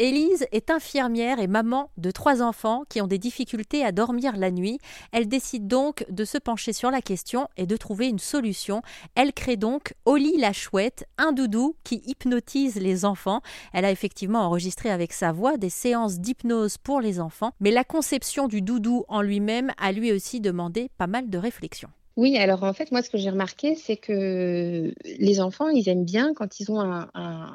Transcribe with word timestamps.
Élise 0.00 0.46
est 0.52 0.70
infirmière 0.70 1.40
et 1.40 1.48
maman 1.48 1.90
de 1.96 2.12
trois 2.12 2.40
enfants 2.40 2.84
qui 2.88 3.00
ont 3.00 3.08
des 3.08 3.18
difficultés 3.18 3.84
à 3.84 3.90
dormir 3.90 4.36
la 4.36 4.52
nuit. 4.52 4.78
Elle 5.10 5.26
décide 5.26 5.66
donc 5.66 6.06
de 6.08 6.24
se 6.24 6.38
pencher 6.38 6.72
sur 6.72 6.92
la 6.92 7.02
question 7.02 7.48
et 7.56 7.66
de 7.66 7.76
trouver 7.76 8.06
une 8.06 8.20
solution. 8.20 8.80
Elle 9.16 9.32
crée 9.32 9.56
donc 9.56 9.94
Oli 10.04 10.36
la 10.36 10.52
chouette, 10.52 11.04
un 11.18 11.32
doudou 11.32 11.74
qui 11.82 12.00
hypnotise 12.06 12.76
les 12.76 13.04
enfants. 13.04 13.40
Elle 13.72 13.84
a 13.84 13.90
effectivement 13.90 14.42
enregistré 14.42 14.88
avec 14.88 15.12
sa 15.12 15.32
voix 15.32 15.56
des 15.56 15.68
séances 15.68 16.20
d'hypnose 16.20 16.78
pour 16.78 17.00
les 17.00 17.18
enfants, 17.18 17.50
mais 17.58 17.72
la 17.72 17.82
conception 17.82 18.46
du 18.46 18.62
doudou 18.62 19.04
en 19.08 19.20
lui-même 19.20 19.72
a 19.78 19.90
lui 19.90 20.12
aussi 20.12 20.40
demandé 20.40 20.92
pas 20.96 21.08
mal 21.08 21.28
de 21.28 21.38
réflexion. 21.38 21.88
Oui, 22.18 22.36
alors 22.36 22.64
en 22.64 22.72
fait, 22.72 22.90
moi, 22.90 23.00
ce 23.00 23.10
que 23.10 23.16
j'ai 23.16 23.30
remarqué, 23.30 23.76
c'est 23.76 23.96
que 23.96 24.92
les 25.04 25.38
enfants, 25.38 25.68
ils 25.68 25.88
aiment 25.88 26.04
bien, 26.04 26.34
quand 26.34 26.58
ils 26.58 26.68
ont 26.72 26.80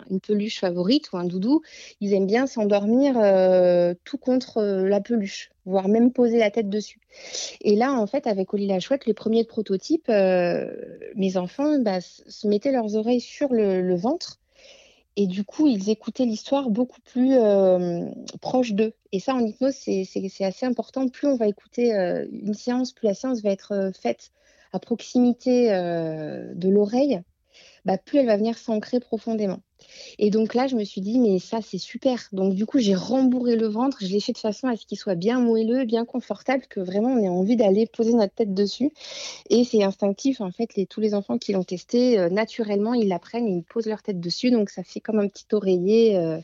une 0.09 0.21
peluche 0.21 0.61
favorite 0.61 1.11
ou 1.11 1.17
un 1.17 1.25
doudou, 1.25 1.61
ils 1.99 2.13
aiment 2.13 2.27
bien 2.27 2.47
s'endormir 2.47 3.17
euh, 3.17 3.93
tout 4.05 4.17
contre 4.17 4.59
euh, 4.59 4.87
la 4.87 5.01
peluche, 5.01 5.51
voire 5.65 5.89
même 5.89 6.13
poser 6.13 6.39
la 6.39 6.49
tête 6.49 6.69
dessus. 6.69 7.01
Et 7.59 7.75
là, 7.75 7.91
en 7.91 8.07
fait, 8.07 8.25
avec 8.25 8.53
Oli 8.53 8.67
la 8.67 8.79
Chouette, 8.79 9.05
les 9.05 9.13
premiers 9.13 9.43
prototypes, 9.43 10.07
euh, 10.07 10.73
mes 11.17 11.35
enfants 11.35 11.77
bah, 11.79 11.99
se 11.99 12.47
mettaient 12.47 12.71
leurs 12.71 12.95
oreilles 12.95 13.19
sur 13.19 13.51
le, 13.51 13.93
ventre. 13.97 14.39
Et 15.15 15.27
du 15.27 15.43
coup, 15.43 15.67
ils 15.67 15.89
écoutaient 15.89 16.25
l'histoire 16.25 16.69
beaucoup 16.69 17.01
plus 17.01 17.35
proche 18.41 18.73
d'eux. 18.73 18.93
Et 19.11 19.19
ça, 19.19 19.35
en 19.35 19.45
hypnose, 19.45 19.75
c'est 19.75 20.43
assez 20.43 20.65
important. 20.65 21.07
Plus 21.07 21.27
on 21.27 21.35
va 21.35 21.47
écouter 21.47 21.91
une 22.31 22.55
séance, 22.55 22.93
plus 22.93 23.05
la 23.05 23.13
séance 23.13 23.41
va 23.41 23.51
être 23.51 23.91
faite 23.99 24.31
à 24.73 24.79
proximité 24.79 25.71
euh, 25.71 26.53
de 26.55 26.67
l'oreille, 26.67 27.21
bah, 27.85 27.97
plus 27.97 28.19
elle 28.19 28.25
va 28.25 28.37
venir 28.37 28.57
s'ancrer 28.57 28.99
profondément. 28.99 29.59
Et 30.19 30.29
donc 30.29 30.53
là, 30.53 30.67
je 30.67 30.75
me 30.75 30.83
suis 30.83 31.01
dit, 31.01 31.19
mais 31.19 31.39
ça, 31.39 31.59
c'est 31.61 31.77
super. 31.77 32.27
Donc 32.31 32.53
du 32.53 32.65
coup, 32.65 32.79
j'ai 32.79 32.95
rembourré 32.95 33.55
le 33.55 33.67
ventre, 33.67 33.97
je 34.01 34.07
l'ai 34.07 34.19
fait 34.19 34.33
de 34.33 34.37
façon 34.37 34.67
à 34.67 34.75
ce 34.75 34.85
qu'il 34.85 34.97
soit 34.97 35.15
bien 35.15 35.39
moelleux, 35.39 35.85
bien 35.85 36.05
confortable, 36.05 36.63
que 36.69 36.79
vraiment 36.79 37.13
on 37.13 37.17
ait 37.23 37.29
envie 37.29 37.55
d'aller 37.55 37.85
poser 37.87 38.13
notre 38.13 38.33
tête 38.33 38.53
dessus. 38.53 38.91
Et 39.49 39.63
c'est 39.63 39.83
instinctif, 39.83 40.41
en 40.41 40.51
fait, 40.51 40.69
tous 40.89 41.01
les 41.01 41.13
enfants 41.13 41.37
qui 41.37 41.53
l'ont 41.53 41.63
testé, 41.63 42.19
euh, 42.19 42.29
naturellement, 42.29 42.93
ils 42.93 43.07
l'apprennent, 43.07 43.47
ils 43.47 43.63
posent 43.63 43.87
leur 43.87 44.01
tête 44.01 44.19
dessus. 44.19 44.51
Donc 44.51 44.69
ça 44.69 44.83
fait 44.83 44.99
comme 44.99 45.19
un 45.19 45.27
petit 45.27 45.45
oreiller. 45.51 46.17
Euh, 46.17 46.39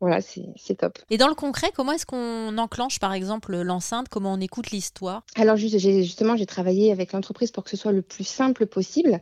voilà, 0.00 0.20
c'est 0.20 0.74
top. 0.74 0.98
Et 1.08 1.16
dans 1.16 1.28
le 1.28 1.34
concret, 1.34 1.70
comment 1.74 1.92
est-ce 1.92 2.04
qu'on 2.04 2.58
enclenche 2.58 2.98
par 2.98 3.14
exemple 3.14 3.56
l'enceinte? 3.56 4.08
Comment 4.10 4.34
on 4.34 4.40
écoute 4.40 4.70
l'histoire? 4.70 5.24
Alors 5.36 5.56
justement, 5.56 6.36
j'ai 6.36 6.46
travaillé 6.46 6.92
avec 6.92 7.12
l'entreprise 7.12 7.50
pour 7.50 7.64
que 7.64 7.70
ce 7.70 7.78
soit 7.78 7.92
le 7.92 8.02
plus 8.02 8.26
simple 8.26 8.66
possible. 8.66 9.20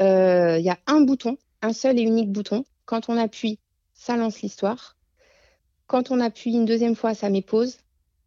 Euh, 0.00 0.58
il 0.58 0.64
y 0.64 0.70
a 0.70 0.78
un 0.88 1.02
bouton, 1.02 1.36
un 1.62 1.72
seul 1.72 1.98
et 1.98 2.02
unique 2.02 2.32
bouton. 2.32 2.64
Quand 2.86 3.08
on 3.08 3.16
appuie, 3.16 3.60
ça 3.94 4.16
lance 4.16 4.42
l'histoire. 4.42 4.96
Quand 5.86 6.10
on 6.10 6.18
appuie 6.20 6.52
une 6.52 6.64
deuxième 6.64 6.96
fois, 6.96 7.14
ça 7.14 7.30
met 7.30 7.42
pause 7.42 7.78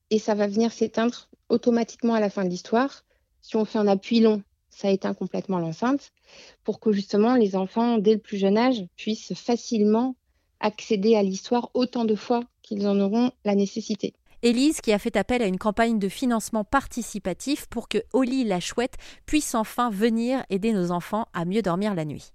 et 0.10 0.20
ça 0.20 0.36
va 0.36 0.48
venir 0.48 0.72
s'éteindre 0.72 1.28
automatiquement 1.50 2.14
à 2.14 2.22
la 2.22 2.30
fin 2.30 2.46
de 2.46 2.50
l'histoire. 2.50 3.04
Si 3.42 3.58
on 3.58 3.66
fait 3.66 3.78
un 3.78 3.88
appui 3.88 4.22
long, 4.22 4.42
ça 4.70 4.90
éteint 4.90 5.14
complètement 5.14 5.60
l'enceinte 5.60 6.12
pour 6.64 6.80
que 6.80 6.94
justement 6.94 7.36
les 7.36 7.58
enfants, 7.58 7.98
dès 7.98 8.14
le 8.14 8.20
plus 8.20 8.38
jeune 8.38 8.58
âge, 8.58 8.86
puissent 8.96 9.34
facilement 9.34 10.16
accéder 10.60 11.16
à 11.16 11.24
l'histoire 11.24 11.70
autant 11.74 12.06
de 12.06 12.16
fois 12.16 12.42
qu'ils 12.62 12.88
en 12.88 13.00
auront 13.00 13.32
la 13.46 13.56
nécessité. 13.56 14.14
Élise 14.42 14.80
qui 14.80 14.94
a 14.94 15.00
fait 15.00 15.18
appel 15.18 15.42
à 15.42 15.48
une 15.48 15.58
campagne 15.58 16.00
de 16.00 16.08
financement 16.08 16.64
participatif 16.64 17.68
pour 17.68 17.90
que 17.90 17.98
Oli 18.14 18.46
la 18.46 18.62
chouette 18.62 18.96
puisse 19.26 19.54
enfin 19.54 19.90
venir 19.90 20.46
aider 20.50 20.72
nos 20.72 20.92
enfants 20.92 21.28
à 21.34 21.44
mieux 21.44 21.62
dormir 21.62 21.94
la 21.94 22.06
nuit. 22.06 22.32